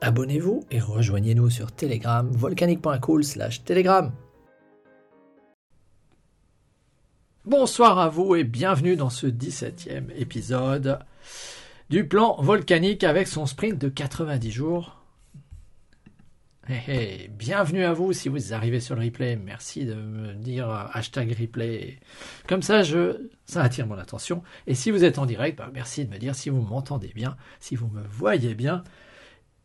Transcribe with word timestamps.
Abonnez-vous 0.00 0.64
et 0.70 0.78
rejoignez-nous 0.78 1.50
sur 1.50 1.72
Telegram, 1.72 2.30
volcanique.cool 2.30 3.24
slash 3.24 3.64
Telegram. 3.64 4.12
Bonsoir 7.44 7.98
à 7.98 8.08
vous 8.08 8.36
et 8.36 8.44
bienvenue 8.44 8.94
dans 8.94 9.10
ce 9.10 9.26
17e 9.26 10.10
épisode 10.16 11.00
du 11.90 12.06
plan 12.06 12.40
volcanique 12.40 13.02
avec 13.02 13.26
son 13.26 13.46
sprint 13.46 13.76
de 13.76 13.88
90 13.88 14.50
jours. 14.52 15.02
Hey, 16.68 16.82
hey, 16.86 17.28
bienvenue 17.28 17.84
à 17.84 17.92
vous 17.92 18.12
si 18.12 18.28
vous 18.28 18.52
arrivez 18.52 18.78
sur 18.78 18.94
le 18.94 19.02
replay. 19.02 19.34
Merci 19.34 19.84
de 19.84 19.94
me 19.94 20.34
dire 20.34 20.70
hashtag 20.92 21.34
replay. 21.40 21.98
Comme 22.46 22.62
ça, 22.62 22.84
je, 22.84 23.28
ça 23.46 23.62
attire 23.62 23.88
mon 23.88 23.98
attention. 23.98 24.44
Et 24.68 24.74
si 24.74 24.92
vous 24.92 25.02
êtes 25.02 25.18
en 25.18 25.26
direct, 25.26 25.58
bah, 25.58 25.70
merci 25.72 26.04
de 26.04 26.10
me 26.10 26.18
dire 26.18 26.36
si 26.36 26.50
vous 26.50 26.60
m'entendez 26.60 27.10
bien, 27.16 27.36
si 27.58 27.74
vous 27.74 27.88
me 27.88 28.02
voyez 28.02 28.54
bien. 28.54 28.84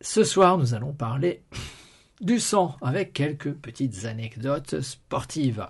Ce 0.00 0.24
soir, 0.24 0.58
nous 0.58 0.74
allons 0.74 0.92
parler 0.92 1.42
du 2.20 2.40
sang 2.40 2.76
avec 2.82 3.12
quelques 3.12 3.52
petites 3.52 4.04
anecdotes 4.04 4.80
sportives. 4.80 5.66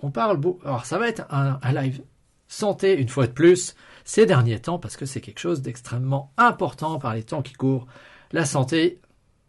On 0.00 0.10
parle 0.10 0.36
beau. 0.36 0.60
Alors, 0.64 0.84
ça 0.84 0.98
va 0.98 1.08
être 1.08 1.22
un, 1.30 1.58
live 1.72 2.02
santé 2.48 2.94
une 2.98 3.08
fois 3.08 3.26
de 3.26 3.32
plus 3.32 3.74
ces 4.04 4.26
derniers 4.26 4.60
temps 4.60 4.78
parce 4.78 4.96
que 4.96 5.06
c'est 5.06 5.20
quelque 5.20 5.38
chose 5.38 5.62
d'extrêmement 5.62 6.32
important 6.36 6.98
par 6.98 7.14
les 7.14 7.22
temps 7.22 7.42
qui 7.42 7.54
courent. 7.54 7.86
La 8.32 8.44
santé, 8.44 9.00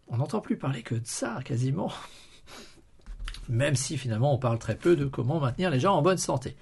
on 0.08 0.18
n'entend 0.18 0.40
plus 0.40 0.56
parler 0.56 0.82
que 0.82 0.94
de 0.94 1.06
ça 1.06 1.40
quasiment. 1.44 1.92
Même 3.48 3.74
si 3.74 3.98
finalement 3.98 4.32
on 4.32 4.38
parle 4.38 4.58
très 4.58 4.76
peu 4.76 4.96
de 4.96 5.06
comment 5.06 5.40
maintenir 5.40 5.70
les 5.70 5.80
gens 5.80 5.94
en 5.94 6.02
bonne 6.02 6.18
santé. 6.18 6.56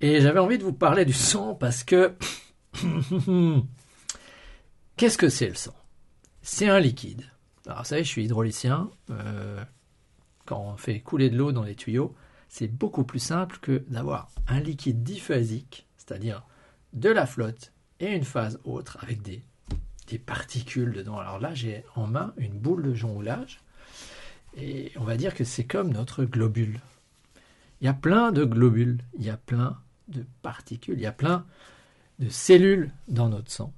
Et 0.00 0.20
j'avais 0.20 0.38
envie 0.38 0.58
de 0.58 0.64
vous 0.64 0.72
parler 0.72 1.04
du 1.04 1.12
sang 1.12 1.54
parce 1.54 1.84
que 1.84 2.14
qu'est-ce 4.96 5.18
que 5.18 5.28
c'est 5.28 5.48
le 5.48 5.54
sang? 5.54 5.74
C'est 6.42 6.68
un 6.68 6.80
liquide. 6.80 7.24
Alors, 7.66 7.78
vous 7.80 7.84
savez, 7.84 8.04
je 8.04 8.08
suis 8.08 8.24
hydraulicien. 8.24 8.90
Euh, 9.10 9.62
quand 10.46 10.60
on 10.60 10.76
fait 10.76 11.00
couler 11.00 11.30
de 11.30 11.36
l'eau 11.36 11.52
dans 11.52 11.62
les 11.62 11.74
tuyaux, 11.74 12.14
c'est 12.48 12.68
beaucoup 12.68 13.04
plus 13.04 13.20
simple 13.20 13.58
que 13.60 13.84
d'avoir 13.88 14.30
un 14.48 14.60
liquide 14.60 15.02
diphasique, 15.02 15.86
c'est-à-dire 15.96 16.44
de 16.92 17.08
la 17.08 17.26
flotte 17.26 17.72
et 18.00 18.08
une 18.08 18.24
phase 18.24 18.58
autre 18.64 18.98
avec 19.02 19.22
des, 19.22 19.42
particules 20.26 20.92
dedans. 20.92 21.20
Alors 21.20 21.38
là, 21.38 21.54
j'ai 21.54 21.84
en 21.94 22.08
main 22.08 22.34
une 22.36 22.58
boule 22.58 22.82
de 22.82 22.94
jonglage 22.94 23.60
et 24.56 24.90
on 24.96 25.04
va 25.04 25.16
dire 25.16 25.36
que 25.36 25.44
c'est 25.44 25.62
comme 25.62 25.92
notre 25.92 26.24
globule. 26.24 26.80
Il 27.80 27.84
y 27.84 27.88
a 27.88 27.94
plein 27.94 28.32
de 28.32 28.44
globules, 28.44 28.98
il 29.16 29.24
y 29.24 29.30
a 29.30 29.36
plein 29.36 29.78
de 30.08 30.24
particules, 30.42 30.98
il 30.98 31.02
y 31.02 31.06
a 31.06 31.12
plein 31.12 31.46
de 32.18 32.28
cellules 32.28 32.90
dans 33.06 33.28
notre 33.28 33.52
sang. 33.52 33.72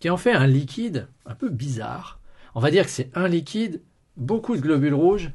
Qui 0.00 0.10
en 0.10 0.16
fait 0.16 0.32
un 0.32 0.46
liquide 0.46 1.08
un 1.26 1.34
peu 1.34 1.48
bizarre. 1.48 2.20
On 2.54 2.60
va 2.60 2.70
dire 2.70 2.84
que 2.84 2.90
c'est 2.90 3.10
un 3.14 3.28
liquide, 3.28 3.82
beaucoup 4.16 4.56
de 4.56 4.60
globules 4.60 4.94
rouges 4.94 5.32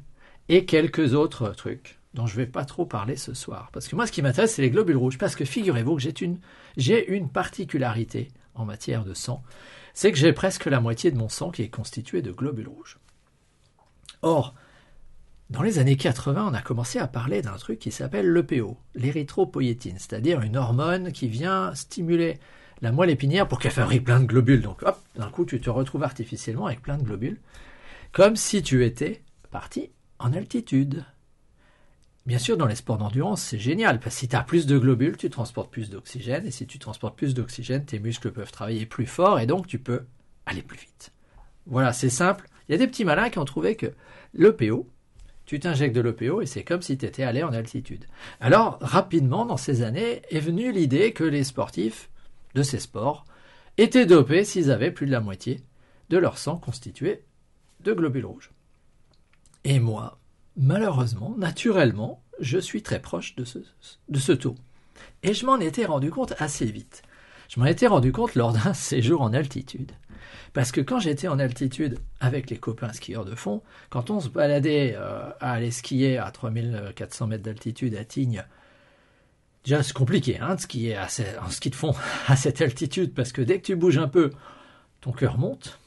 et 0.50 0.66
quelques 0.66 1.14
autres 1.14 1.50
trucs 1.50 2.00
dont 2.14 2.28
je 2.28 2.38
ne 2.38 2.46
vais 2.46 2.52
pas 2.52 2.66
trop 2.66 2.86
parler 2.86 3.16
ce 3.16 3.34
soir. 3.34 3.70
Parce 3.74 3.88
que 3.88 3.96
moi, 3.96 4.06
ce 4.06 4.12
qui 4.12 4.22
m'intéresse, 4.22 4.54
c'est 4.54 4.62
les 4.62 4.70
globules 4.70 4.98
rouges. 4.98 5.18
Parce 5.18 5.36
que 5.36 5.46
figurez-vous 5.46 5.96
que 5.96 6.02
j'ai 6.02 6.14
une, 6.22 6.40
une 7.08 7.30
particularité 7.30 8.30
en 8.56 8.66
matière 8.66 9.04
de 9.04 9.14
sang. 9.14 9.44
C'est 9.94 10.12
que 10.12 10.18
j'ai 10.18 10.34
presque 10.34 10.66
la 10.66 10.80
moitié 10.80 11.12
de 11.12 11.18
mon 11.18 11.30
sang 11.30 11.52
qui 11.52 11.64
est 11.64 11.70
constitué 11.70 12.22
de 12.22 12.32
globules 12.32 12.68
rouges. 12.68 13.00
Or, 14.22 14.54
dans 15.50 15.62
les 15.62 15.80
années 15.80 15.98
80, 15.98 16.48
on 16.50 16.54
a 16.54 16.62
commencé 16.62 17.00
à 17.00 17.08
parler 17.08 17.42
d'un 17.42 17.58
truc 17.58 17.80
qui 17.80 17.92
s'appelle 17.92 18.28
l'EPO, 18.32 18.78
l'érythropoïétine, 18.96 20.00
c'est-à-dire 20.00 20.42
une 20.42 20.58
hormone 20.58 21.12
qui 21.12 21.28
vient 21.28 21.76
stimuler 21.76 22.40
la 22.84 22.92
moelle 22.92 23.10
épinière 23.10 23.48
pour 23.48 23.60
qu'elle 23.60 23.72
fabrique 23.72 24.04
plein 24.04 24.20
de 24.20 24.26
globules. 24.26 24.62
Donc 24.62 24.84
hop, 24.84 25.00
d'un 25.16 25.30
coup 25.30 25.46
tu 25.46 25.60
te 25.60 25.70
retrouves 25.70 26.04
artificiellement 26.04 26.68
avec 26.68 26.82
plein 26.82 26.98
de 26.98 27.04
globules, 27.04 27.40
comme 28.12 28.36
si 28.36 28.62
tu 28.62 28.86
étais 28.86 29.24
parti 29.50 29.90
en 30.20 30.34
altitude. 30.34 31.06
Bien 32.26 32.38
sûr, 32.38 32.58
dans 32.58 32.68
les 32.68 32.76
sports 32.76 32.98
d'endurance, 32.98 33.42
c'est 33.42 33.60
génial, 33.60 34.00
parce 34.00 34.16
que 34.16 34.20
si 34.20 34.28
tu 34.28 34.36
as 34.36 34.44
plus 34.44 34.66
de 34.66 34.78
globules, 34.78 35.18
tu 35.18 35.30
transportes 35.30 35.72
plus 35.72 35.90
d'oxygène, 35.90 36.46
et 36.46 36.52
si 36.52 36.68
tu 36.68 36.80
transportes 36.80 37.18
plus 37.18 37.34
d'oxygène, 37.34 37.84
tes 37.84 38.00
muscles 38.00 38.32
peuvent 38.32 38.52
travailler 38.52 38.86
plus 38.86 39.06
fort, 39.06 39.40
et 39.40 39.46
donc 39.46 39.68
tu 39.68 39.80
peux 39.80 40.04
aller 40.46 40.62
plus 40.62 40.78
vite. 40.78 41.12
Voilà, 41.66 41.92
c'est 41.92 42.10
simple. 42.10 42.48
Il 42.68 42.74
y 42.74 42.76
a 42.76 42.78
des 42.78 42.88
petits 42.88 43.04
malins 43.04 43.30
qui 43.30 43.40
ont 43.40 43.46
trouvé 43.46 43.76
que 43.76 43.88
l'EPO, 44.34 44.88
tu 45.46 45.60
t'injectes 45.60 45.96
de 45.96 46.02
l'EPO 46.02 46.42
et 46.42 46.46
c'est 46.46 46.64
comme 46.64 46.82
si 46.82 46.98
tu 46.98 47.06
étais 47.06 47.24
allé 47.24 47.44
en 47.44 47.52
altitude. 47.52 48.06
Alors, 48.40 48.78
rapidement, 48.80 49.46
dans 49.46 49.58
ces 49.58 49.82
années, 49.84 50.22
est 50.30 50.40
venue 50.40 50.72
l'idée 50.72 51.12
que 51.12 51.26
les 51.26 51.44
sportifs 51.44 52.10
de 52.56 52.64
ces 52.64 52.80
sports 52.80 53.26
étaient 53.78 54.06
dopés 54.06 54.46
s'ils 54.46 54.72
avaient 54.72 54.92
plus 54.92 55.06
de 55.06 55.12
la 55.12 55.20
moitié 55.20 55.64
de 56.10 56.18
leur 56.18 56.38
sang 56.38 56.58
constitué 56.58 57.24
de 57.82 57.94
globules 57.94 58.26
rouges. 58.26 58.52
Et 59.64 59.80
moi, 59.80 60.20
malheureusement, 60.58 61.36
naturellement, 61.38 62.22
je 62.40 62.58
suis 62.58 62.82
très 62.82 63.02
proche 63.02 63.36
de 63.36 63.46
ce, 63.46 64.32
taux. 64.32 64.56
Et 65.24 65.34
je 65.34 65.46
m'en 65.46 65.60
étais 65.60 65.86
rendu 65.86 66.12
compte 66.12 66.34
assez 66.40 66.66
vite. 66.66 67.04
Je 67.50 67.60
m'en 67.60 67.66
étais 67.66 67.88
rendu 67.88 68.12
compte 68.12 68.36
lors 68.36 68.54
d'un 68.54 68.74
séjour 68.74 69.22
en 69.22 69.34
altitude. 69.34 69.92
Parce 70.54 70.72
que 70.72 70.82
quand 70.82 71.00
j'étais 71.00 71.28
en 71.28 71.40
altitude 71.40 71.98
avec 72.20 72.50
les 72.50 72.58
copains 72.58 72.94
skieurs 72.94 73.26
de 73.26 73.36
fond, 73.36 73.64
quand 73.90 74.10
on 74.10 74.20
se 74.20 74.30
baladait 74.30 74.96
euh, 74.96 75.30
à 75.40 75.54
aller 75.54 75.72
skier 75.72 76.18
à 76.18 76.30
3400 76.32 77.28
mètres 77.28 77.44
d'altitude 77.44 77.96
à 77.96 78.06
Tignes 78.06 78.46
Déjà, 79.64 79.82
c'est 79.82 79.94
compliqué, 79.94 80.40
hein, 80.40 80.56
de 80.56 80.60
skier 80.60 80.96
à 80.96 81.08
en 81.42 81.50
ski 81.50 81.70
de 81.70 81.76
fond 81.76 81.96
à 82.28 82.36
cette 82.36 82.62
altitude, 82.62 83.14
parce 83.14 83.32
que 83.32 83.42
dès 83.42 83.60
que 83.60 83.66
tu 83.66 83.76
bouges 83.76 83.98
un 83.98 84.08
peu, 84.08 84.32
ton 85.02 85.12
cœur 85.12 85.38
monte. 85.38 85.80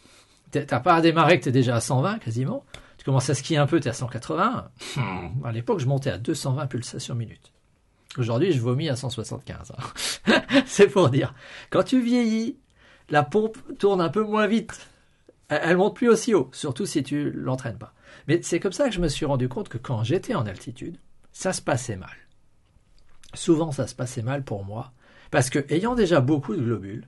T'as 0.50 0.80
pas 0.80 0.94
à 0.94 1.00
démarrer 1.00 1.38
que 1.38 1.44
tu 1.44 1.48
es 1.50 1.52
déjà 1.52 1.76
à 1.76 1.80
120 1.80 2.18
quasiment. 2.18 2.64
Tu 2.96 3.04
commences 3.04 3.28
à 3.28 3.34
skier 3.34 3.58
un 3.58 3.66
peu, 3.66 3.80
tu 3.80 3.88
es 3.88 3.90
à 3.90 3.94
180. 3.94 4.70
Hmm. 4.96 5.44
À 5.44 5.52
l'époque, 5.52 5.80
je 5.80 5.86
montais 5.86 6.10
à 6.10 6.18
220 6.18 6.66
pulsations 6.66 7.14
minute. 7.14 7.52
Aujourd'hui, 8.16 8.52
je 8.52 8.60
vomis 8.60 8.88
à 8.88 8.96
175. 8.96 9.72
Hein. 9.76 10.32
c'est 10.66 10.88
pour 10.88 11.10
dire. 11.10 11.34
Quand 11.70 11.82
tu 11.82 12.00
vieillis, 12.00 12.58
la 13.10 13.22
pompe 13.22 13.58
tourne 13.78 14.00
un 14.00 14.08
peu 14.08 14.22
moins 14.22 14.46
vite. 14.46 14.88
Elle 15.48 15.76
monte 15.76 15.96
plus 15.96 16.08
aussi 16.08 16.34
haut, 16.34 16.48
surtout 16.52 16.86
si 16.86 17.02
tu 17.02 17.30
l'entraînes 17.30 17.78
pas. 17.78 17.92
Mais 18.28 18.40
c'est 18.42 18.60
comme 18.60 18.72
ça 18.72 18.88
que 18.88 18.94
je 18.94 19.00
me 19.00 19.08
suis 19.08 19.26
rendu 19.26 19.48
compte 19.48 19.68
que 19.68 19.78
quand 19.78 20.02
j'étais 20.02 20.34
en 20.34 20.46
altitude, 20.46 20.98
ça 21.32 21.52
se 21.52 21.60
passait 21.60 21.96
mal 21.96 22.25
souvent 23.36 23.72
ça 23.72 23.86
se 23.86 23.94
passait 23.94 24.22
mal 24.22 24.42
pour 24.42 24.64
moi, 24.64 24.92
parce 25.30 25.50
que 25.50 25.64
ayant 25.72 25.94
déjà 25.94 26.20
beaucoup 26.20 26.54
de 26.54 26.62
globules, 26.62 27.06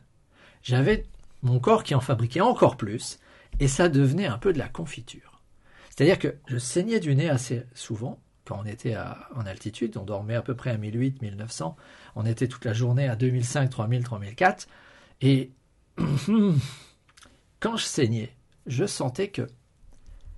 j'avais 0.62 1.06
mon 1.42 1.60
corps 1.60 1.84
qui 1.84 1.94
en 1.94 2.00
fabriquait 2.00 2.40
encore 2.40 2.76
plus, 2.76 3.18
et 3.60 3.68
ça 3.68 3.88
devenait 3.88 4.26
un 4.26 4.38
peu 4.38 4.52
de 4.52 4.58
la 4.58 4.68
confiture. 4.68 5.42
C'est-à-dire 5.90 6.18
que 6.18 6.36
je 6.46 6.58
saignais 6.58 7.00
du 7.00 7.14
nez 7.14 7.28
assez 7.28 7.64
souvent, 7.74 8.20
quand 8.44 8.60
on 8.62 8.66
était 8.66 8.96
en 9.34 9.44
altitude, 9.46 9.96
on 9.96 10.04
dormait 10.04 10.34
à 10.34 10.42
peu 10.42 10.54
près 10.54 10.70
à 10.70 10.78
1008, 10.78 11.20
1900, 11.22 11.76
on 12.16 12.24
était 12.24 12.48
toute 12.48 12.64
la 12.64 12.72
journée 12.72 13.08
à 13.08 13.16
2005, 13.16 13.68
3000, 13.68 14.04
3004, 14.04 14.68
et 15.20 15.52
quand 17.60 17.76
je 17.76 17.84
saignais, 17.84 18.34
je 18.66 18.86
sentais 18.86 19.28
que 19.28 19.46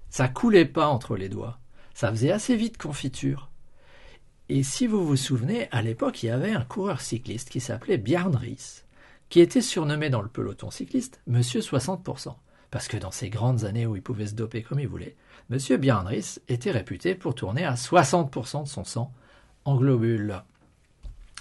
ça 0.08 0.28
coulait 0.28 0.64
pas 0.64 0.88
entre 0.88 1.16
les 1.16 1.28
doigts, 1.28 1.60
ça 1.94 2.10
faisait 2.10 2.32
assez 2.32 2.56
vite 2.56 2.78
confiture, 2.78 3.49
et 4.52 4.64
si 4.64 4.88
vous 4.88 5.06
vous 5.06 5.14
souvenez, 5.14 5.68
à 5.70 5.80
l'époque, 5.80 6.24
il 6.24 6.26
y 6.26 6.30
avait 6.30 6.50
un 6.50 6.64
coureur 6.64 7.00
cycliste 7.00 7.50
qui 7.50 7.60
s'appelait 7.60 7.98
Bjarne 7.98 8.34
Ries, 8.34 8.82
qui 9.28 9.38
était 9.38 9.60
surnommé 9.60 10.10
dans 10.10 10.22
le 10.22 10.28
peloton 10.28 10.72
cycliste 10.72 11.20
Monsieur 11.28 11.60
60%, 11.60 12.34
parce 12.72 12.88
que 12.88 12.96
dans 12.96 13.12
ces 13.12 13.30
grandes 13.30 13.64
années 13.64 13.86
où 13.86 13.94
il 13.94 14.02
pouvait 14.02 14.26
se 14.26 14.34
doper 14.34 14.64
comme 14.64 14.80
il 14.80 14.88
voulait, 14.88 15.14
Monsieur 15.50 15.76
Bjarne 15.76 16.08
Ries 16.08 16.40
était 16.48 16.72
réputé 16.72 17.14
pour 17.14 17.36
tourner 17.36 17.64
à 17.64 17.74
60% 17.74 18.64
de 18.64 18.68
son 18.68 18.82
sang 18.82 19.12
en 19.64 19.76
globules. 19.76 20.42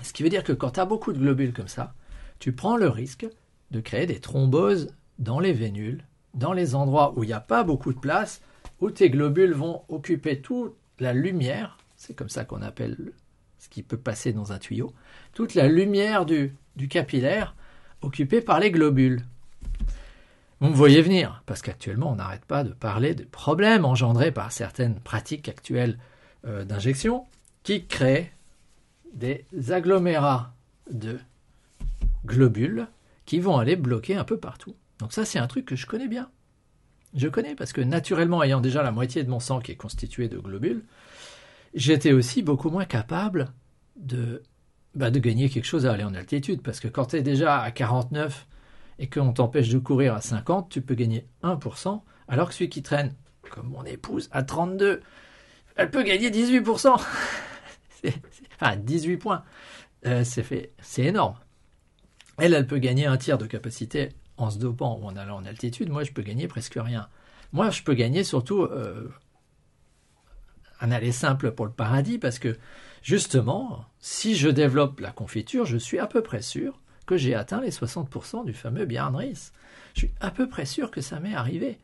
Ce 0.03 0.13
qui 0.13 0.21
veut 0.21 0.29
dire 0.29 0.43
que 0.43 0.53
quand 0.53 0.69
tu 0.69 0.79
as 0.79 0.85
beaucoup 0.85 1.11
de 1.11 1.17
globules 1.17 1.53
comme 1.53 1.67
ça, 1.67 1.95
tu 2.37 2.51
prends 2.51 2.77
le 2.77 2.89
risque 2.89 3.27
de 3.71 3.79
créer 3.79 4.05
des 4.05 4.19
thromboses 4.19 4.93
dans 5.17 5.39
les 5.39 5.53
vénules, 5.53 6.05
dans 6.35 6.53
les 6.53 6.75
endroits 6.75 7.15
où 7.17 7.23
il 7.23 7.27
n'y 7.27 7.33
a 7.33 7.39
pas 7.39 7.63
beaucoup 7.63 7.91
de 7.91 7.99
place, 7.99 8.43
où 8.81 8.91
tes 8.91 9.09
globules 9.09 9.53
vont 9.53 9.81
occuper 9.89 10.41
toute 10.41 10.75
la 10.99 11.13
lumière 11.13 11.78
c'est 11.99 12.15
comme 12.15 12.29
ça 12.29 12.45
qu'on 12.45 12.61
appelle 12.61 13.11
ce 13.59 13.67
qui 13.67 13.83
peut 13.83 13.97
passer 13.97 14.31
dans 14.31 14.53
un 14.53 14.57
tuyau, 14.57 14.93
toute 15.33 15.53
la 15.53 15.67
lumière 15.67 16.25
du, 16.25 16.55
capillaire 16.89 17.55
occupée 18.01 18.39
par 18.39 18.61
les 18.61 18.71
globules. 18.71 19.25
Vous 20.61 20.69
me 20.69 20.75
voyez 20.75 21.01
venir, 21.01 21.43
parce 21.45 21.61
qu'actuellement, 21.61 22.11
on 22.11 22.15
n'arrête 22.15 22.45
pas 22.45 22.63
de 22.63 22.71
parler 22.71 23.15
de 23.15 23.25
problèmes 23.25 23.83
engendrés 23.83 24.31
par 24.31 24.53
certaines 24.53 24.99
pratiques 25.01 25.49
actuelles 25.49 25.99
euh, 26.47 26.63
d'injection 26.63 27.25
qui 27.63 27.85
créent 27.85 28.31
des 29.13 29.45
agglomérats 29.69 30.53
de 30.89 31.19
globules 32.25 32.87
qui 33.25 33.41
vont 33.41 33.57
aller 33.57 33.75
bloquer 33.75 34.15
un 34.15 34.23
peu 34.23 34.37
partout. 34.37 34.73
Donc 34.99 35.11
ça, 35.11 35.25
c'est 35.25 35.39
un 35.39 35.47
truc 35.47 35.65
que 35.65 35.75
je 35.75 35.85
connais 35.85 36.07
bien. 36.07 36.29
Je 37.13 37.27
connais 37.27 37.55
parce 37.55 37.73
que 37.73 37.81
naturellement, 37.81 38.41
ayant 38.41 38.61
déjà 38.61 38.83
la 38.83 38.91
moitié 38.93 39.23
de 39.23 39.29
mon 39.29 39.41
sang 39.41 39.59
qui 39.59 39.73
est 39.73 39.75
constitué 39.75 40.29
de 40.29 40.37
globules, 40.37 40.83
j'étais 41.73 42.11
aussi 42.11 42.41
beaucoup 42.43 42.69
moins 42.69 42.85
capable 42.85 43.53
de, 43.95 44.43
bah, 44.95 45.11
de 45.11 45.19
gagner 45.19 45.49
quelque 45.49 45.65
chose 45.65 45.85
à 45.85 45.93
aller 45.93 46.03
en 46.03 46.13
altitude. 46.13 46.61
Parce 46.61 46.79
que 46.79 46.87
quand 46.87 47.07
tu 47.07 47.17
es 47.17 47.21
déjà 47.21 47.61
à 47.61 47.71
49 47.71 48.47
et 48.99 49.09
qu'on 49.09 49.33
t'empêche 49.33 49.69
de 49.69 49.79
courir 49.79 50.13
à 50.13 50.21
50, 50.21 50.69
tu 50.69 50.81
peux 50.81 50.95
gagner 50.95 51.25
1%, 51.43 52.01
alors 52.27 52.49
que 52.49 52.55
celui 52.55 52.69
qui 52.69 52.83
traîne, 52.83 53.13
comme 53.49 53.69
mon 53.69 53.83
épouse, 53.83 54.29
à 54.31 54.43
32, 54.43 55.01
elle 55.75 55.91
peut 55.91 56.03
gagner 56.03 56.29
18%. 56.29 57.01
enfin, 58.61 58.75
18 58.75 59.17
points. 59.17 59.43
Euh, 60.05 60.23
c'est 60.23 60.73
c'est 60.81 61.03
énorme. 61.03 61.35
Elle, 62.37 62.53
elle 62.53 62.67
peut 62.67 62.77
gagner 62.77 63.05
un 63.05 63.17
tiers 63.17 63.37
de 63.37 63.45
capacité 63.45 64.09
en 64.37 64.49
se 64.49 64.57
dopant 64.57 64.97
ou 65.01 65.05
en 65.05 65.15
allant 65.17 65.37
en 65.37 65.45
altitude. 65.45 65.89
Moi, 65.89 66.03
je 66.03 66.11
peux 66.11 66.21
gagner 66.21 66.47
presque 66.47 66.77
rien. 66.77 67.09
Moi, 67.51 67.69
je 67.69 67.83
peux 67.83 67.93
gagner 67.93 68.23
surtout 68.23 68.63
euh, 68.63 69.09
un 70.81 70.91
aller 70.91 71.11
simple 71.11 71.51
pour 71.51 71.65
le 71.65 71.71
paradis 71.71 72.17
parce 72.17 72.39
que 72.39 72.57
justement, 73.01 73.85
si 73.99 74.35
je 74.35 74.49
développe 74.49 74.99
la 74.99 75.11
confiture, 75.11 75.65
je 75.65 75.77
suis 75.77 75.99
à 75.99 76.07
peu 76.07 76.21
près 76.21 76.41
sûr 76.41 76.79
que 77.05 77.17
j'ai 77.17 77.35
atteint 77.35 77.61
les 77.61 77.71
60% 77.71 78.45
du 78.45 78.53
fameux 78.53 78.85
Bjarnris. 78.85 79.51
Je 79.93 79.99
suis 79.99 80.11
à 80.19 80.31
peu 80.31 80.47
près 80.47 80.65
sûr 80.65 80.91
que 80.91 81.01
ça 81.01 81.19
m'est 81.19 81.33
arrivé. 81.33 81.79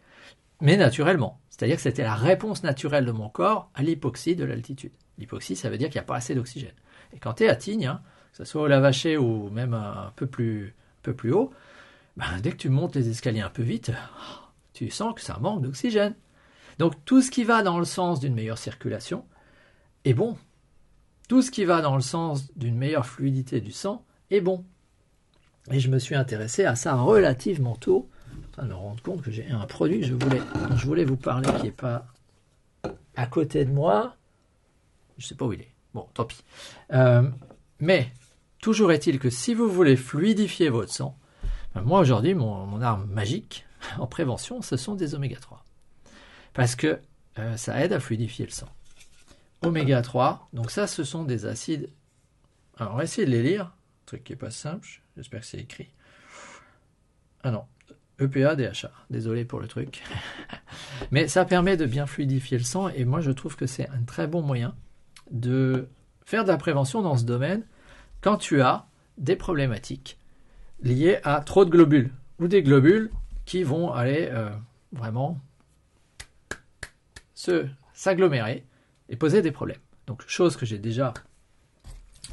Mais 0.62 0.78
naturellement. 0.78 1.40
C'est-à-dire 1.50 1.78
que 1.78 1.82
c'était 1.82 2.04
la 2.04 2.16
réponse 2.16 2.64
naturelle 2.64 3.06
de 3.06 3.12
mon 3.12 3.30
corps 3.30 3.70
à 3.74 3.82
l'hypoxie 3.82 4.36
de 4.36 4.46
l'altitude. 4.46 4.92
L'hypoxie, 5.18 5.56
ça 5.56 5.70
veut 5.70 5.78
dire 5.78 5.90
qu'il 5.90 6.00
n'y 6.00 6.04
a 6.04 6.08
pas 6.08 6.18
assez 6.18 6.36
d'oxygène. 6.36 6.74
Et 7.14 7.20
quand 7.20 7.34
tu 7.34 7.44
es 7.44 7.50
à 7.50 7.56
Tignes, 7.56 7.88
hein, 7.88 8.02
que 8.32 8.38
ce 8.38 8.46
soit 8.46 8.64
au 8.64 8.68
Lavaché 8.68 9.18
ou 9.18 9.50
même 9.50 9.74
un 9.74 10.12
peu 10.16 10.28
plus, 10.28 10.76
haut, 11.32 11.52
ben, 12.18 12.26
dès 12.42 12.52
que 12.52 12.58
tu 12.58 12.70
montes 12.70 12.96
les 12.96 13.10
escaliers 13.10 13.42
un 13.42 13.50
peu 13.50 13.64
vite, 13.64 13.92
tu 14.74 14.90
sens 14.90 15.14
que 15.16 15.22
ça 15.22 15.38
manque 15.40 15.62
d'oxygène. 15.62 16.16
Donc 16.80 16.94
tout 17.06 17.22
ce 17.22 17.32
qui 17.32 17.44
va 17.44 17.64
dans 17.64 17.80
le 17.80 17.86
sens 17.86 18.20
d'une 18.20 18.34
meilleure 18.34 18.58
circulation 18.58 19.26
est 20.04 20.14
bon. 20.14 20.38
Tout 21.28 21.42
ce 21.42 21.52
qui 21.52 21.66
va 21.66 21.82
dans 21.82 21.96
le 21.96 22.02
sens 22.02 22.54
d'une 22.56 22.78
meilleure 22.78 23.06
fluidité 23.06 23.62
du 23.62 23.72
sang 23.72 24.06
est 24.30 24.42
bon. 24.42 24.64
Et 25.72 25.80
je 25.80 25.90
me 25.90 25.98
suis 25.98 26.16
intéressé 26.16 26.66
à 26.66 26.76
ça 26.76 26.96
relativement 26.96 27.76
tôt, 27.76 28.10
en 28.48 28.52
train 28.52 28.64
de 28.64 28.70
me 28.70 28.76
rendre 28.76 29.02
compte 29.02 29.22
que 29.22 29.32
j'ai 29.32 29.50
un 29.50 29.66
produit 29.66 30.04
je 30.04 30.14
voulais, 30.14 30.42
dont 30.70 30.78
je 30.78 30.86
voulais 30.86 31.06
vous 31.06 31.18
parler 31.18 31.50
qui 31.58 31.64
n'est 31.64 31.72
pas 31.72 32.06
à 33.16 33.26
côté 33.26 33.66
de 33.66 33.72
moi. 33.72 34.16
Je 35.18 35.26
ne 35.26 35.30
sais 35.30 35.36
pas 35.36 35.46
où 35.46 35.54
il 35.54 35.62
est. 35.62 35.72
Bon, 35.94 36.08
tant 36.14 36.26
pis. 36.26 36.44
Euh, 36.94 37.28
mais 37.80 38.12
toujours 38.60 38.92
est-il 38.92 39.18
que 39.18 39.30
si 39.30 39.54
vous 39.54 39.70
voulez 39.70 39.96
fluidifier 39.96 40.70
votre 40.70 40.92
sang, 40.92 41.18
ben, 41.74 41.82
moi 41.82 42.00
aujourd'hui, 42.02 42.36
mon, 42.36 42.82
arme 42.82 43.06
magique 43.08 43.66
en 43.98 44.06
prévention, 44.06 44.62
ce 44.62 44.78
sont 44.78 44.94
des 44.94 45.16
oméga 45.16 45.38
3. 45.38 45.65
Parce 46.56 46.76
que 46.76 47.00
euh, 47.38 47.58
ça 47.58 47.84
aide 47.84 47.94
à 47.94 48.00
fluidifier 48.00 48.46
le 48.46 48.52
sang. 48.52 48.70
Oméga 49.62 50.02
3, 50.02 50.50
donc 50.54 50.72
ça, 50.72 50.88
ce 50.88 51.04
sont 51.04 51.24
des 51.24 51.46
acides. 51.46 51.90
Alors, 52.78 52.94
on 52.94 52.98
va 52.98 53.04
essayer 53.04 53.26
de 53.26 53.32
les 53.32 53.44
lire. 53.44 53.76
Truc 54.06 54.24
qui 54.24 54.34
n'est 54.34 54.38
pas 54.38 54.52
simple. 54.52 54.88
J'espère 55.16 55.42
que 55.42 55.46
c'est 55.46 55.60
écrit. 55.60 55.90
Ah 57.44 57.52
non, 57.52 57.66
EPA, 58.20 58.56
DHA. 58.56 58.92
Désolé 59.10 59.46
pour 59.46 59.60
le 59.60 59.68
truc. 59.68 60.04
Mais 61.12 61.28
ça 61.28 61.46
permet 61.46 61.78
de 61.78 61.86
bien 61.86 62.06
fluidifier 62.06 62.58
le 62.58 62.64
sang 62.64 62.90
et 62.90 63.06
moi 63.06 63.22
je 63.22 63.32
trouve 63.32 63.56
que 63.56 63.66
c'est 63.66 63.90
un 63.90 64.04
très 64.04 64.28
bon 64.28 64.42
moyen 64.42 64.76
de 65.32 65.88
faire 66.24 66.44
de 66.44 66.50
la 66.50 66.58
prévention 66.58 67.02
dans 67.02 67.18
ce 67.18 67.24
domaine 67.24 67.66
quand 68.22 68.38
tu 68.38 68.62
as 68.62 68.88
des 69.18 69.36
problématiques 69.36 70.18
liées 70.82 71.20
à 71.24 71.42
trop 71.42 71.66
de 71.66 71.70
globules 71.70 72.12
ou 72.40 72.48
des 72.48 72.64
globules 72.64 73.12
qui 73.46 73.64
vont 73.64 73.92
aller 73.92 74.30
euh, 74.32 74.50
vraiment 74.92 75.40
se 77.36 77.68
s'agglomérer 77.94 78.66
et 79.10 79.16
poser 79.16 79.42
des 79.42 79.52
problèmes. 79.52 79.80
Donc 80.08 80.24
chose 80.28 80.56
que 80.58 80.66
j'ai 80.66 80.80
déjà 80.80 81.14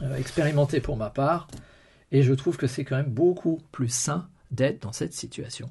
euh, 0.01 0.17
expérimenté 0.17 0.81
pour 0.81 0.97
ma 0.97 1.11
part 1.11 1.49
et 2.11 2.23
je 2.23 2.33
trouve 2.33 2.57
que 2.57 2.67
c'est 2.67 2.85
quand 2.85 2.97
même 2.97 3.11
beaucoup 3.11 3.61
plus 3.73 3.93
sain 3.93 4.29
d'être 4.51 4.83
dans 4.83 4.93
cette 4.93 5.13
situation. 5.13 5.71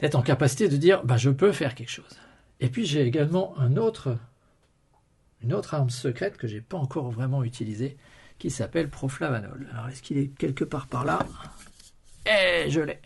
D'être 0.00 0.14
en 0.14 0.22
capacité 0.22 0.68
de 0.68 0.76
dire, 0.76 1.04
bah, 1.04 1.16
je 1.16 1.30
peux 1.30 1.52
faire 1.52 1.74
quelque 1.74 1.90
chose. 1.90 2.18
Et 2.60 2.68
puis 2.68 2.86
j'ai 2.86 3.02
également 3.02 3.54
une 3.58 3.78
autre 3.78 4.18
arme 5.72 5.90
secrète 5.90 6.36
que 6.36 6.46
j'ai 6.46 6.60
pas 6.60 6.76
encore 6.76 7.10
vraiment 7.10 7.42
utilisée, 7.42 7.96
qui 8.38 8.50
s'appelle 8.50 8.88
Proflavanol. 8.88 9.68
Alors 9.72 9.88
est-ce 9.88 10.02
qu'il 10.02 10.18
est 10.18 10.28
quelque 10.38 10.64
part 10.64 10.86
par 10.86 11.04
là? 11.04 11.18
Eh, 12.26 12.70
je 12.70 12.80
l'ai. 12.80 13.00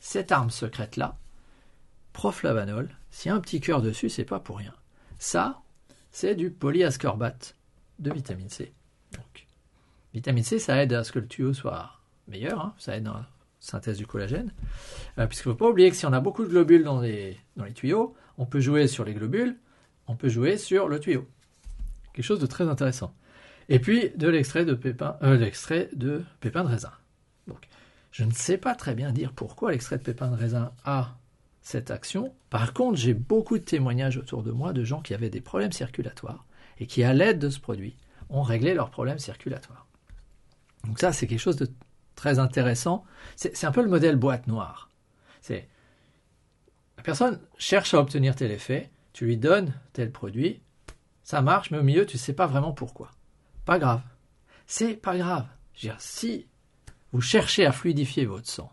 Cette 0.00 0.30
arme 0.32 0.50
secrète-là, 0.50 1.16
Proflavanol, 2.12 2.88
s'il 3.16 3.30
y 3.30 3.32
a 3.32 3.34
un 3.34 3.40
petit 3.40 3.62
cœur 3.62 3.80
dessus, 3.80 4.10
c'est 4.10 4.26
pas 4.26 4.40
pour 4.40 4.58
rien. 4.58 4.74
Ça, 5.18 5.62
c'est 6.10 6.34
du 6.34 6.50
polyascorbate 6.50 7.56
de 7.98 8.12
vitamine 8.12 8.50
C. 8.50 8.74
Donc, 9.12 9.46
Vitamine 10.12 10.44
C, 10.44 10.58
ça 10.58 10.82
aide 10.82 10.92
à 10.92 11.02
ce 11.02 11.12
que 11.12 11.20
le 11.20 11.26
tuyau 11.26 11.54
soit 11.54 11.92
meilleur, 12.28 12.60
hein. 12.60 12.74
ça 12.76 12.94
aide 12.94 13.04
dans 13.04 13.14
la 13.14 13.26
synthèse 13.58 13.96
du 13.96 14.06
collagène. 14.06 14.52
Euh, 15.18 15.26
puisqu'il 15.26 15.48
ne 15.48 15.54
faut 15.54 15.58
pas 15.58 15.70
oublier 15.70 15.88
que 15.88 15.96
si 15.96 16.04
on 16.04 16.12
a 16.12 16.20
beaucoup 16.20 16.44
de 16.44 16.50
globules 16.50 16.84
dans 16.84 17.00
les, 17.00 17.38
tuyaux, 17.74 18.14
on 18.36 18.44
peut 18.44 18.60
jouer 18.60 18.86
sur 18.86 19.02
les 19.02 19.14
globules, 19.14 19.56
on 20.08 20.14
peut 20.14 20.28
jouer 20.28 20.58
sur 20.58 20.86
le 20.86 21.00
tuyau. 21.00 21.26
Quelque 22.12 22.26
chose 22.26 22.40
de 22.40 22.46
très 22.46 22.68
intéressant. 22.68 23.14
Et 23.70 23.78
puis 23.78 24.10
de 24.10 24.28
l'extrait 24.28 24.66
de 24.66 24.74
pépin, 24.74 25.16
euh, 25.22 25.38
l'extrait 25.38 25.88
de 25.94 26.22
de 26.42 26.58
raisin. 26.58 26.92
Donc, 27.46 27.66
je 28.10 28.24
ne 28.24 28.32
sais 28.32 28.58
pas 28.58 28.74
très 28.74 28.94
bien 28.94 29.10
dire 29.10 29.32
pourquoi 29.32 29.72
l'extrait 29.72 29.96
de 29.96 30.02
pépin 30.02 30.28
de 30.28 30.36
raisin 30.36 30.72
a 30.84 31.16
cette 31.66 31.90
action. 31.90 32.32
Par 32.48 32.72
contre, 32.72 32.96
j'ai 32.96 33.12
beaucoup 33.12 33.58
de 33.58 33.64
témoignages 33.64 34.18
autour 34.18 34.44
de 34.44 34.52
moi 34.52 34.72
de 34.72 34.84
gens 34.84 35.02
qui 35.02 35.14
avaient 35.14 35.30
des 35.30 35.40
problèmes 35.40 35.72
circulatoires 35.72 36.46
et 36.78 36.86
qui, 36.86 37.02
à 37.02 37.12
l'aide 37.12 37.40
de 37.40 37.50
ce 37.50 37.58
produit, 37.58 37.96
ont 38.30 38.42
réglé 38.42 38.72
leurs 38.72 38.90
problèmes 38.90 39.18
circulatoires. 39.18 39.84
Donc 40.84 41.00
ça, 41.00 41.12
c'est 41.12 41.26
quelque 41.26 41.40
chose 41.40 41.56
de 41.56 41.68
très 42.14 42.38
intéressant. 42.38 43.04
C'est 43.34 43.64
un 43.64 43.72
peu 43.72 43.82
le 43.82 43.88
modèle 43.88 44.14
boîte 44.14 44.46
noire. 44.46 44.90
C'est 45.40 45.66
la 46.98 47.02
personne 47.02 47.40
cherche 47.58 47.94
à 47.94 47.98
obtenir 47.98 48.36
tel 48.36 48.52
effet, 48.52 48.88
tu 49.12 49.26
lui 49.26 49.36
donnes 49.36 49.74
tel 49.92 50.12
produit, 50.12 50.62
ça 51.24 51.42
marche, 51.42 51.72
mais 51.72 51.78
au 51.78 51.82
milieu, 51.82 52.06
tu 52.06 52.16
ne 52.16 52.20
sais 52.20 52.32
pas 52.32 52.46
vraiment 52.46 52.72
pourquoi. 52.72 53.10
Pas 53.64 53.80
grave. 53.80 54.02
C'est 54.68 54.94
pas 54.94 55.18
grave. 55.18 55.46
Si 55.98 56.46
vous 57.10 57.20
cherchez 57.20 57.66
à 57.66 57.72
fluidifier 57.72 58.24
votre 58.24 58.48
sang, 58.48 58.70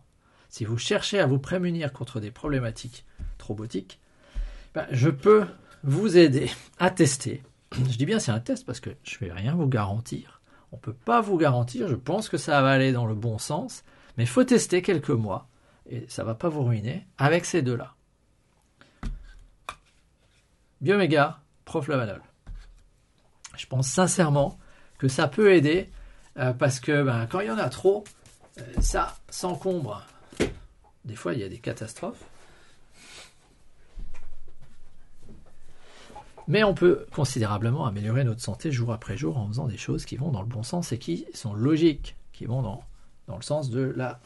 si 0.54 0.66
vous 0.66 0.78
cherchez 0.78 1.20
à 1.20 1.26
vous 1.26 1.40
prémunir 1.40 1.92
contre 1.92 2.20
des 2.20 2.30
problématiques 2.30 3.08
thrombotiques, 3.40 4.00
ben, 4.76 4.86
je 4.92 5.10
peux 5.10 5.48
vous 5.84 6.16
aider 6.16 6.48
à 6.78 6.92
tester. 6.92 7.42
Je 7.76 7.98
dis 7.98 8.06
bien 8.06 8.20
c'est 8.20 8.32
un 8.32 8.40
test 8.40 8.64
parce 8.64 8.80
que 8.80 8.92
je 9.02 9.16
ne 9.16 9.26
vais 9.26 9.34
rien 9.34 9.56
vous 9.56 9.66
garantir. 9.66 10.42
On 10.72 10.76
ne 10.76 10.82
peut 10.82 10.94
pas 10.94 11.22
vous 11.22 11.38
garantir, 11.38 11.88
je 11.88 11.96
pense 11.96 12.30
que 12.30 12.38
ça 12.38 12.62
va 12.62 12.70
aller 12.70 12.92
dans 12.92 13.08
le 13.08 13.16
bon 13.16 13.40
sens, 13.40 13.84
mais 14.16 14.26
il 14.26 14.30
faut 14.30 14.44
tester 14.44 14.84
quelques 14.84 15.10
mois, 15.10 15.48
et 15.90 16.06
ça 16.08 16.22
ne 16.22 16.28
va 16.28 16.36
pas 16.36 16.50
vous 16.50 16.64
ruiner, 16.64 17.08
avec 17.18 17.46
ces 17.46 17.64
deux-là. 17.64 17.96
Bioméga, 20.82 21.40
Proflavanol. 21.66 22.22
Je 23.58 23.66
pense 23.66 23.88
sincèrement 23.88 24.60
que 25.00 25.08
ça 25.08 25.28
peut 25.28 25.52
aider, 25.54 25.90
euh, 26.38 26.54
parce 26.54 26.80
que 26.80 27.02
ben, 27.02 27.26
quand 27.26 27.40
il 27.40 27.48
y 27.48 27.52
en 27.52 27.58
a 27.58 27.70
trop, 27.70 28.04
euh, 28.60 28.62
ça 28.82 29.16
s'encombre. 29.30 30.06
Des 31.06 31.16
fois, 31.16 31.34
il 31.34 31.40
y 31.40 31.44
a 31.44 31.50
des 31.50 31.60
catastrophes. 31.60 32.24
Mais 36.48 36.64
on 36.64 36.74
peut 36.74 37.06
considérablement 37.12 37.86
améliorer 37.86 38.24
notre 38.24 38.42
santé 38.42 38.72
jour 38.72 38.92
après 38.92 39.16
jour 39.16 39.38
en 39.38 39.48
faisant 39.48 39.68
des 39.68 39.78
choses 39.78 40.06
qui 40.06 40.18
vont 40.18 40.32
dans 40.32 40.42
le 40.42 40.48
bon 40.48 40.64
sens 40.64 40.92
et 40.92 40.98
qui 40.98 41.26
sont 41.34 41.54
logiques, 41.54 42.16
qui 42.34 42.46
vont 42.46 42.62
dans, 42.62 42.84
dans 43.28 43.38
le 43.38 43.42
sens 43.42 43.70
de 43.70 43.82
la 43.82 44.20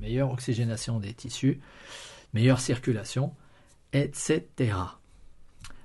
meilleure 0.00 0.30
oxygénation 0.30 1.00
des 1.00 1.14
tissus, 1.14 1.60
meilleure 2.34 2.60
circulation, 2.60 3.34
etc. 3.94 4.74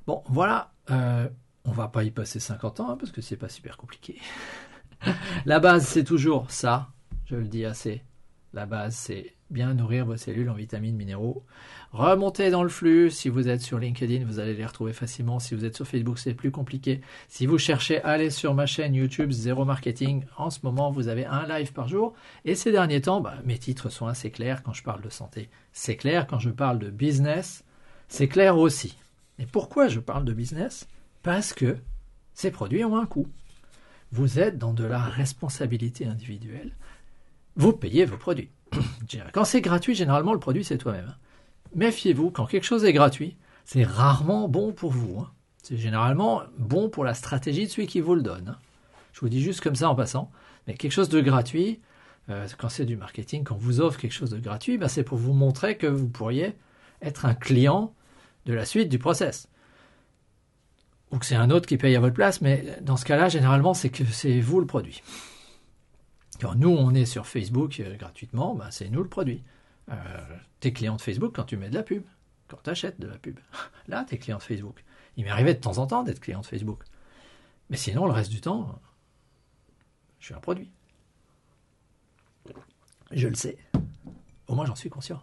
Bon, 0.06 0.24
voilà, 0.28 0.74
euh, 0.92 1.30
on 1.64 1.72
va 1.72 1.88
pas 1.88 2.04
y 2.04 2.12
passer 2.12 2.40
50 2.40 2.80
ans 2.82 2.90
hein, 2.92 2.98
parce 3.00 3.12
que 3.12 3.22
c'est 3.22 3.38
pas 3.38 3.50
super 3.50 3.78
compliqué. 3.78 4.20
la 5.46 5.60
base, 5.60 5.88
c'est 5.88 6.04
toujours 6.04 6.52
ça, 6.52 6.90
je 7.26 7.36
le 7.36 7.48
dis 7.48 7.64
assez. 7.64 8.04
La 8.54 8.66
base, 8.66 8.96
c'est 8.96 9.34
bien 9.50 9.74
nourrir 9.74 10.06
vos 10.06 10.18
cellules 10.18 10.50
en 10.50 10.54
vitamines, 10.54 10.96
minéraux. 10.96 11.44
Remontez 11.92 12.52
dans 12.52 12.64
le 12.64 12.70
flux. 12.70 13.10
Si 13.10 13.30
vous 13.30 13.48
êtes 13.48 13.62
sur 13.62 13.80
LinkedIn, 13.80 14.26
vous 14.26 14.40
allez 14.40 14.54
les 14.54 14.66
retrouver 14.66 14.94
facilement. 14.94 15.40
Si 15.40 15.56
vous 15.56 15.66
êtes 15.66 15.76
sur 15.76 15.88
Facebook, 15.88 16.20
c'est 16.20 16.34
plus 16.34 16.52
compliqué. 16.52 17.02
Si 17.28 17.46
vous 17.46 17.58
cherchez, 17.58 18.02
allez 18.04 18.30
sur 18.30 18.54
ma 18.54 18.66
chaîne 18.66 18.94
YouTube 18.94 19.32
Zéro 19.32 19.66
Marketing. 19.66 20.24
En 20.38 20.50
ce 20.50 20.60
moment, 20.64 20.92
vous 20.92 21.08
avez 21.08 21.26
un 21.26 21.48
live 21.48 21.74
par 21.74 21.88
jour. 21.88 22.14
Et 22.46 22.56
ces 22.56 22.72
derniers 22.72 23.02
temps, 23.02 23.22
bah, 23.22 23.36
mes 23.46 23.58
titres 23.58 23.90
sont 23.90 24.08
assez 24.08 24.30
clairs 24.30 24.62
quand 24.64 24.74
je 24.74 24.84
parle 24.84 25.02
de 25.02 25.10
santé. 25.10 25.50
C'est 25.74 25.96
clair 25.96 26.28
quand 26.28 26.40
je 26.40 26.52
parle 26.52 26.80
de 26.80 26.90
business. 26.90 27.64
C'est 28.08 28.28
clair 28.28 28.58
aussi. 28.58 28.98
Et 29.40 29.46
pourquoi 29.46 29.88
je 29.88 30.00
parle 30.00 30.26
de 30.26 30.34
business? 30.34 30.88
Parce 31.24 31.54
que 31.54 31.78
ces 32.34 32.52
produits 32.52 32.86
ont 32.86 32.98
un 32.98 33.06
coût. 33.06 33.28
Vous 34.12 34.40
êtes 34.40 34.58
dans 34.58 34.74
de 34.74 34.86
la 34.86 35.02
responsabilité 35.02 36.06
individuelle. 36.06 36.72
Vous 37.56 37.74
payez 37.74 38.06
vos 38.06 38.18
produits. 38.18 38.50
Quand 39.34 39.46
c'est 39.46 39.62
gratuit, 39.62 39.96
généralement, 39.96 40.34
le 40.34 40.40
produit, 40.40 40.64
c'est 40.64 40.78
toi-même. 40.78 41.08
Hein. 41.10 41.16
Méfiez-vous, 41.76 42.32
quand 42.32 42.46
quelque 42.46 42.66
chose 42.66 42.84
est 42.84 42.94
gratuit, 42.94 43.38
c'est 43.66 43.84
rarement 43.84 44.48
bon 44.48 44.72
pour 44.72 44.92
vous. 44.92 45.20
Hein. 45.20 45.32
C'est 45.62 45.78
généralement 45.78 46.42
bon 46.58 46.90
pour 46.90 47.04
la 47.04 47.14
stratégie 47.14 47.66
de 47.66 47.72
celui 47.72 47.88
qui 47.88 48.02
vous 48.02 48.16
le 48.16 48.22
donne. 48.22 48.50
Hein. 48.50 48.58
Je 49.14 49.20
vous 49.22 49.30
dis 49.30 49.42
juste 49.42 49.62
comme 49.62 49.76
ça 49.76 49.90
en 49.90 49.96
passant. 49.96 50.32
Mais 50.68 50.74
quelque 50.74 50.92
chose 50.92 51.10
de 51.10 51.22
gratuit, 51.22 51.80
euh, 52.30 52.48
quand 52.58 52.70
c'est 52.70 52.86
du 52.86 52.96
marketing, 52.96 53.44
quand 53.44 53.56
on 53.56 53.60
vous 53.60 53.82
offre 53.82 54.00
quelque 54.00 54.14
chose 54.14 54.30
de 54.30 54.40
gratuit, 54.40 54.78
ben, 54.78 54.88
c'est 54.88 55.04
pour 55.04 55.18
vous 55.18 55.34
montrer 55.34 55.78
que 55.78 55.88
vous 55.88 56.08
pourriez 56.08 56.56
être 57.02 57.26
un 57.26 57.34
client 57.34 57.94
de 58.46 58.54
la 58.54 58.66
suite 58.66 58.90
du 58.90 59.00
process. 59.00 59.48
Ou 61.12 61.18
que 61.18 61.26
c'est 61.26 61.36
un 61.36 61.50
autre 61.50 61.68
qui 61.68 61.78
paye 61.78 61.96
à 61.96 62.00
votre 62.00 62.14
place, 62.14 62.42
mais 62.42 62.78
dans 62.82 62.98
ce 62.98 63.06
cas-là, 63.06 63.30
généralement, 63.30 63.74
c'est 63.74 63.90
que 63.90 64.06
c'est 64.06 64.40
vous 64.40 64.60
le 64.60 64.68
produit. 64.68 65.02
Quand 66.40 66.56
nous, 66.56 66.70
on 66.70 66.94
est 66.94 67.06
sur 67.06 67.28
Facebook 67.28 67.80
euh, 67.80 67.96
gratuitement, 67.98 68.56
ben, 68.56 68.72
c'est 68.72 68.90
nous 68.90 69.04
le 69.04 69.10
produit. 69.10 69.44
Euh, 69.92 69.96
t'es 70.60 70.72
client 70.72 70.96
de 70.96 71.02
Facebook 71.02 71.34
quand 71.36 71.44
tu 71.44 71.58
mets 71.58 71.70
de 71.70 71.76
la 71.76 71.84
pub, 71.84 72.04
quand 72.48 72.60
tu 72.64 72.70
achètes 72.70 73.00
de 73.00 73.08
la 73.08 73.18
pub. 73.18 73.40
Là, 73.88 74.06
t'es 74.08 74.18
client 74.18 74.38
de 74.38 74.44
Facebook. 74.44 74.84
Il 75.18 75.26
m'est 75.26 75.32
arrivé 75.32 75.54
de 75.54 75.60
temps 75.60 75.80
en 75.80 75.88
temps 75.88 76.04
d'être 76.04 76.20
client 76.20 76.42
de 76.42 76.46
Facebook. 76.46 76.84
Mais 77.70 77.78
sinon, 77.78 78.06
le 78.06 78.14
reste 78.14 78.32
du 78.32 78.42
temps, 78.42 78.80
je 80.20 80.26
suis 80.26 80.34
un 80.34 80.40
produit. 80.40 80.72
Je 83.12 83.28
le 83.28 83.36
sais. 83.36 83.58
Au 84.48 84.56
moins, 84.56 84.66
j'en 84.66 84.76
suis 84.76 84.90
conscient. 84.90 85.22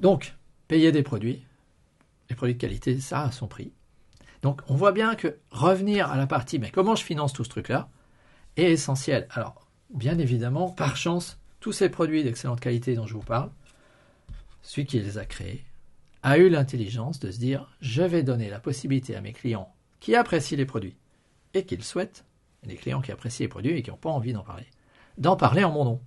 Donc, 0.00 0.34
payer 0.68 0.92
des 0.92 1.02
produits, 1.02 1.44
les 2.30 2.36
produits 2.36 2.54
de 2.54 2.60
qualité, 2.60 3.00
ça 3.00 3.22
a 3.22 3.32
son 3.32 3.48
prix. 3.48 3.72
Donc, 4.42 4.62
on 4.68 4.76
voit 4.76 4.92
bien 4.92 5.14
que 5.16 5.38
revenir 5.50 6.10
à 6.10 6.16
la 6.16 6.26
partie, 6.26 6.58
mais 6.58 6.70
comment 6.70 6.94
je 6.94 7.04
finance 7.04 7.32
tout 7.32 7.44
ce 7.44 7.48
truc-là, 7.48 7.90
est 8.58 8.72
essentiel. 8.72 9.26
Alors, 9.30 9.66
bien 9.90 10.18
évidemment, 10.18 10.70
par 10.70 10.96
chance, 10.96 11.38
tous 11.60 11.72
ces 11.72 11.88
produits 11.88 12.24
d'excellente 12.24 12.60
qualité 12.60 12.94
dont 12.94 13.06
je 13.06 13.14
vous 13.14 13.20
parle, 13.20 13.50
celui 14.62 14.86
qui 14.86 15.00
les 15.00 15.18
a 15.18 15.24
créés, 15.24 15.64
a 16.22 16.38
eu 16.38 16.48
l'intelligence 16.48 17.20
de 17.20 17.30
se 17.30 17.38
dire, 17.38 17.70
je 17.80 18.02
vais 18.02 18.22
donner 18.22 18.50
la 18.50 18.60
possibilité 18.60 19.16
à 19.16 19.20
mes 19.20 19.32
clients 19.32 19.72
qui 20.00 20.14
apprécient 20.14 20.58
les 20.58 20.66
produits 20.66 20.96
et 21.54 21.64
qui 21.64 21.76
le 21.76 21.82
souhaitent, 21.82 22.24
les 22.64 22.76
clients 22.76 23.00
qui 23.00 23.12
apprécient 23.12 23.44
les 23.44 23.48
produits 23.48 23.72
et 23.72 23.82
qui 23.82 23.90
n'ont 23.90 23.96
pas 23.96 24.10
envie 24.10 24.32
d'en 24.32 24.42
parler, 24.42 24.66
d'en 25.16 25.36
parler 25.36 25.64
en 25.64 25.70
mon 25.70 25.84
nom. 25.84 26.00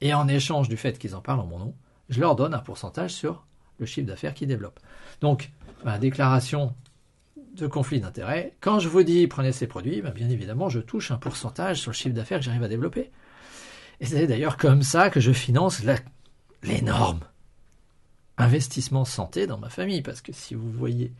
Et 0.00 0.14
en 0.14 0.28
échange 0.28 0.68
du 0.68 0.76
fait 0.76 0.96
qu'ils 0.98 1.16
en 1.16 1.20
parlent 1.20 1.40
en 1.40 1.46
mon 1.46 1.58
nom, 1.58 1.74
je 2.08 2.20
leur 2.20 2.36
donne 2.36 2.54
un 2.54 2.60
pourcentage 2.60 3.12
sur 3.12 3.44
le 3.78 3.86
chiffre 3.86 4.06
d'affaires 4.06 4.34
qu'ils 4.34 4.48
développent. 4.48 4.80
Donc, 5.20 5.50
ma 5.84 5.98
déclaration 5.98 6.74
de 7.58 7.66
conflit 7.66 8.00
d'intérêts, 8.00 8.54
quand 8.60 8.78
je 8.78 8.88
vous 8.88 9.02
dis 9.02 9.26
prenez 9.26 9.52
ces 9.52 9.66
produits, 9.66 10.00
ben, 10.02 10.10
bien 10.10 10.28
évidemment, 10.28 10.68
je 10.68 10.80
touche 10.80 11.10
un 11.10 11.16
pourcentage 11.16 11.80
sur 11.80 11.90
le 11.90 11.96
chiffre 11.96 12.14
d'affaires 12.14 12.38
que 12.38 12.44
j'arrive 12.44 12.62
à 12.62 12.68
développer. 12.68 13.10
Et 14.00 14.06
c'est 14.06 14.26
d'ailleurs 14.26 14.56
comme 14.56 14.82
ça 14.82 15.10
que 15.10 15.20
je 15.20 15.32
finance 15.32 15.82
l'énorme 16.62 17.20
investissement 18.38 19.04
santé 19.04 19.46
dans 19.46 19.58
ma 19.58 19.68
famille, 19.68 20.02
parce 20.02 20.20
que 20.20 20.32
si 20.32 20.54
vous 20.54 20.70
voyez 20.70 21.12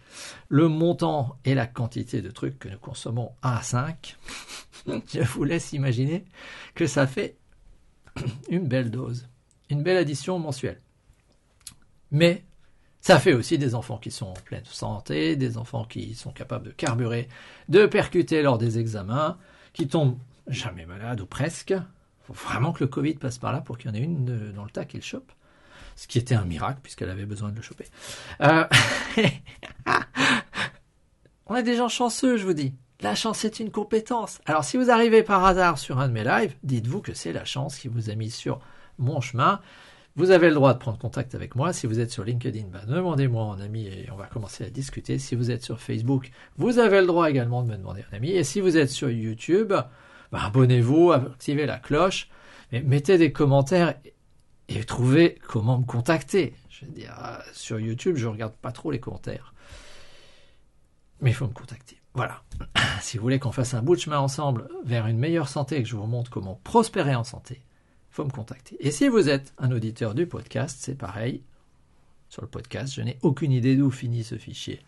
le 0.49 0.68
montant 0.68 1.37
et 1.45 1.54
la 1.54 1.66
quantité 1.66 2.23
de 2.23 2.30
trucs 2.30 2.59
que 2.59 2.68
nous 2.68 2.78
consommons 2.78 3.33
à 3.42 3.61
5, 3.62 4.16
je 4.87 5.23
vous 5.23 5.45
laisse 5.45 5.73
imaginer 5.73 6.25
que 6.75 6.87
ça 6.87 7.07
fait 7.07 7.37
une 8.49 8.68
belle 8.68 8.90
dose, 8.90 9.28
une 9.68 9.83
belle 9.83 9.97
addition 9.97 10.38
mensuelle. 10.38 10.80
Mais 12.11 12.45
ça 13.00 13.19
fait 13.19 13.33
aussi 13.33 13.59
des 13.59 13.75
enfants 13.75 13.99
qui 13.99 14.11
sont 14.11 14.26
en 14.26 14.35
pleine 14.35 14.64
santé, 14.64 15.37
des 15.37 15.57
enfants 15.57 15.85
qui 15.85 16.14
sont 16.14 16.33
capables 16.33 16.67
de 16.67 16.73
carburer, 16.73 17.28
de 17.69 17.87
percuter 17.87 18.43
lors 18.43 18.59
des 18.59 18.78
examens, 18.78 19.38
qui 19.73 19.87
tombent 19.87 20.19
jamais 20.47 20.87
malades 20.87 21.21
ou 21.21 21.26
presque. 21.26 21.71
Il 21.71 22.26
faut 22.26 22.33
vraiment 22.35 22.73
que 22.73 22.83
le 22.83 22.88
Covid 22.88 23.14
passe 23.14 23.38
par 23.38 23.52
là 23.52 23.61
pour 23.61 23.78
qu'il 23.78 23.90
y 23.90 23.93
en 23.93 23.95
ait 23.95 24.02
une 24.02 24.52
dans 24.52 24.64
le 24.64 24.71
tas 24.71 24.85
qui 24.85 24.97
le 24.97 25.02
chope. 25.02 25.33
Ce 25.97 26.07
qui 26.07 26.19
était 26.19 26.35
un 26.35 26.45
miracle 26.45 26.81
puisqu'elle 26.83 27.11
avait 27.11 27.26
besoin 27.26 27.50
de 27.50 27.57
le 27.57 27.62
choper. 27.62 27.87
Euh, 28.43 28.67
on 31.47 31.57
est 31.57 31.62
des 31.62 31.76
gens 31.76 31.88
chanceux, 31.88 32.37
je 32.37 32.45
vous 32.45 32.52
dis. 32.52 32.75
La 33.00 33.14
chance 33.14 33.45
est 33.45 33.61
une 33.61 33.71
compétence. 33.71 34.40
Alors 34.45 34.64
si 34.64 34.76
vous 34.76 34.90
arrivez 34.90 35.23
par 35.23 35.45
hasard 35.45 35.78
sur 35.78 35.99
un 36.00 36.09
de 36.09 36.12
mes 36.12 36.25
lives, 36.25 36.55
dites-vous 36.64 37.00
que 37.00 37.14
c'est 37.14 37.33
la 37.33 37.45
chance 37.45 37.78
qui 37.78 37.88
vous 37.88 38.11
a 38.11 38.14
mis 38.14 38.31
sur 38.31 38.61
mon 38.99 39.21
chemin. 39.21 39.61
Vous 40.17 40.31
avez 40.33 40.49
le 40.49 40.55
droit 40.55 40.75
de 40.75 40.79
prendre 40.79 40.99
contact 40.99 41.35
avec 41.35 41.55
moi. 41.55 41.73
Si 41.73 41.87
vous 41.87 42.00
êtes 42.00 42.11
sur 42.11 42.25
LinkedIn, 42.25 42.67
ben, 42.73 42.81
demandez-moi 42.88 43.45
en 43.45 43.61
ami 43.61 43.87
et 43.87 44.09
on 44.12 44.17
va 44.17 44.27
commencer 44.27 44.65
à 44.65 44.71
discuter. 44.71 45.19
Si 45.19 45.37
vous 45.37 45.50
êtes 45.50 45.62
sur 45.62 45.81
Facebook, 45.81 46.31
vous 46.57 46.79
avez 46.79 47.00
le 47.00 47.07
droit 47.07 47.31
également 47.31 47.62
de 47.62 47.69
me 47.69 47.77
demander 47.77 48.05
un 48.11 48.17
ami. 48.17 48.31
Et 48.31 48.43
si 48.43 48.61
vous 48.61 48.77
êtes 48.77 48.91
sur 48.91 49.11
YouTube, 49.11 49.69
ben, 49.69 50.38
abonnez-vous, 50.41 51.12
activez 51.12 51.67
la 51.67 51.79
cloche, 51.79 52.29
mettez 52.73 53.17
des 53.17 53.33
commentaires 53.33 53.95
et 54.69 54.85
trouvez 54.85 55.38
comment 55.47 55.79
me 55.79 55.85
contacter. 55.85 56.55
Je 56.69 56.85
veux 56.85 56.93
dire, 56.93 57.17
euh, 57.25 57.38
sur 57.53 57.81
YouTube, 57.81 58.17
je 58.17 58.27
regarde 58.27 58.55
pas 58.55 58.73
trop 58.73 58.91
les 58.91 59.00
commentaires. 59.00 59.55
Mais 61.21 61.31
il 61.31 61.35
faut 61.35 61.47
me 61.47 61.53
contacter. 61.53 62.00
Voilà. 62.15 62.43
Si 63.00 63.17
vous 63.17 63.23
voulez 63.23 63.38
qu'on 63.38 63.53
fasse 63.53 63.75
un 63.75 63.83
bout 63.83 63.95
de 63.95 64.00
chemin 64.00 64.19
ensemble 64.19 64.69
vers 64.85 65.07
une 65.07 65.19
meilleure 65.19 65.49
santé, 65.49 65.81
que 65.83 65.88
je 65.88 65.95
vous 65.95 66.07
montre 66.07 66.33
comment 66.33 66.61
prospérer 66.65 67.15
en 67.15 67.23
santé, 67.23 67.62
me 68.25 68.31
contacter. 68.31 68.77
Et 68.81 68.91
si 68.91 69.09
vous 69.09 69.29
êtes 69.29 69.53
un 69.59 69.71
auditeur 69.71 70.15
du 70.15 70.27
podcast, 70.27 70.79
c'est 70.81 70.95
pareil. 70.95 71.43
Sur 72.29 72.43
le 72.43 72.49
podcast, 72.49 72.95
je 72.95 73.03
n'ai 73.03 73.19
aucune 73.23 73.53
idée 73.53 73.77
d'où 73.77 73.91
finit 73.91 74.25
ce 74.25 74.37
fichier. 74.37 74.81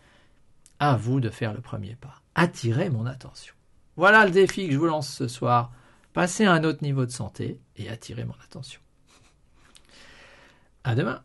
À 0.79 0.95
vous 0.95 1.19
de 1.19 1.29
faire 1.29 1.53
le 1.53 1.61
premier 1.61 1.95
pas. 1.95 2.21
Attirez 2.35 2.89
mon 2.89 3.05
attention. 3.05 3.53
Voilà 3.97 4.25
le 4.25 4.31
défi 4.31 4.67
que 4.67 4.73
je 4.73 4.77
vous 4.77 4.85
lance 4.85 5.09
ce 5.09 5.27
soir. 5.27 5.71
Passez 6.13 6.45
à 6.45 6.53
un 6.53 6.63
autre 6.63 6.83
niveau 6.83 7.05
de 7.05 7.11
santé 7.11 7.59
et 7.77 7.89
attirez 7.89 8.25
mon 8.25 8.35
attention. 8.43 8.81
À 10.83 10.95
demain. 10.95 11.21